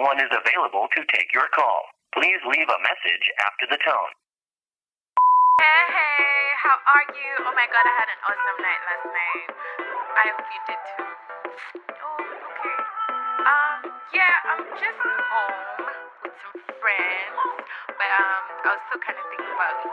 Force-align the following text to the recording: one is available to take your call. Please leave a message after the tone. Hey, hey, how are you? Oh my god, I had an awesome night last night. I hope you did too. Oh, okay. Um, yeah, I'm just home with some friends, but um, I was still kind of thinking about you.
one 0.00 0.16
is 0.16 0.32
available 0.32 0.88
to 0.96 1.00
take 1.12 1.28
your 1.36 1.44
call. 1.52 1.92
Please 2.16 2.40
leave 2.48 2.68
a 2.72 2.80
message 2.80 3.24
after 3.44 3.68
the 3.68 3.76
tone. 3.84 4.12
Hey, 5.60 5.84
hey, 5.92 6.40
how 6.56 6.76
are 6.80 7.06
you? 7.12 7.32
Oh 7.44 7.52
my 7.52 7.68
god, 7.68 7.84
I 7.84 7.94
had 8.00 8.08
an 8.08 8.20
awesome 8.24 8.58
night 8.64 8.82
last 8.88 9.06
night. 9.12 9.48
I 10.16 10.24
hope 10.32 10.48
you 10.48 10.60
did 10.64 10.80
too. 10.88 11.04
Oh, 12.00 12.16
okay. 12.16 12.76
Um, 13.44 13.78
yeah, 14.16 14.36
I'm 14.48 14.64
just 14.80 15.00
home 15.04 15.84
with 15.84 16.32
some 16.32 16.58
friends, 16.80 17.36
but 17.92 18.08
um, 18.08 18.42
I 18.64 18.68
was 18.72 18.80
still 18.88 19.04
kind 19.04 19.20
of 19.20 19.24
thinking 19.28 19.52
about 19.52 19.76
you. 19.84 19.92